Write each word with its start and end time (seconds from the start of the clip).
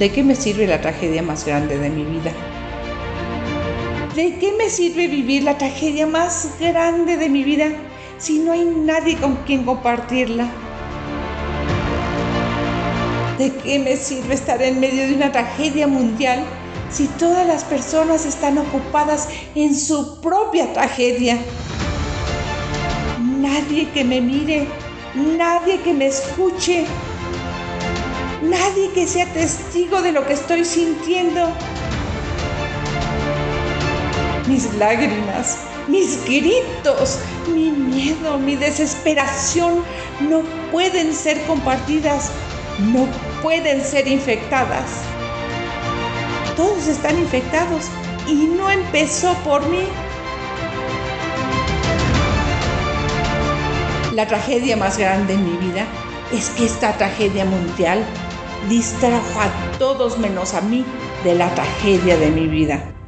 ¿De 0.00 0.10
qué 0.10 0.24
me 0.24 0.34
sirve 0.34 0.66
la 0.66 0.80
tragedia 0.80 1.22
más 1.22 1.44
grande 1.44 1.76
de 1.76 1.90
mi 1.90 2.04
vida? 2.04 2.32
¿De 4.16 4.38
qué 4.38 4.54
me 4.56 4.70
sirve 4.70 5.08
vivir 5.08 5.42
la 5.42 5.58
tragedia 5.58 6.06
más 6.06 6.52
grande 6.58 7.18
de 7.18 7.28
mi 7.28 7.44
vida 7.44 7.66
si 8.16 8.38
no 8.38 8.52
hay 8.52 8.64
nadie 8.64 9.18
con 9.18 9.36
quien 9.44 9.62
compartirla? 9.62 10.46
¿De 13.36 13.52
qué 13.56 13.78
me 13.78 13.94
sirve 13.98 14.32
estar 14.32 14.62
en 14.62 14.80
medio 14.80 15.06
de 15.06 15.16
una 15.16 15.32
tragedia 15.32 15.86
mundial 15.86 16.44
si 16.90 17.06
todas 17.06 17.46
las 17.46 17.64
personas 17.64 18.24
están 18.24 18.56
ocupadas 18.56 19.28
en 19.54 19.76
su 19.76 20.18
propia 20.22 20.72
tragedia? 20.72 21.36
Nadie 23.38 23.90
que 23.90 24.02
me 24.02 24.22
mire, 24.22 24.66
nadie 25.14 25.78
que 25.82 25.92
me 25.92 26.06
escuche, 26.06 26.86
nadie 28.42 28.90
que 28.92 29.06
sea 29.06 29.26
testigo 29.26 30.02
de 30.02 30.12
lo 30.12 30.26
que 30.26 30.34
estoy 30.34 30.64
sintiendo. 30.64 31.48
Mis 34.46 34.72
lágrimas, 34.74 35.58
mis 35.86 36.24
gritos, 36.24 37.18
mi 37.52 37.70
miedo, 37.70 38.38
mi 38.38 38.56
desesperación 38.56 39.84
no 40.28 40.42
pueden 40.72 41.14
ser 41.14 41.40
compartidas, 41.46 42.30
no 42.92 43.06
pueden 43.42 43.84
ser 43.84 44.08
infectadas. 44.08 44.84
Todos 46.56 46.88
están 46.88 47.18
infectados 47.18 47.86
y 48.26 48.34
no 48.34 48.70
empezó 48.70 49.34
por 49.44 49.66
mí. 49.68 49.84
La 54.14 54.26
tragedia 54.26 54.76
más 54.76 54.98
grande 54.98 55.34
en 55.34 55.44
mi 55.44 55.56
vida 55.68 55.86
es 56.32 56.50
que 56.50 56.66
esta 56.66 56.92
tragedia 56.96 57.44
mundial 57.44 58.04
distrajo 58.68 59.40
a 59.40 59.78
todos 59.78 60.18
menos 60.18 60.54
a 60.54 60.60
mí 60.60 60.84
de 61.24 61.34
la 61.34 61.54
tragedia 61.54 62.16
de 62.16 62.30
mi 62.30 62.46
vida. 62.46 62.99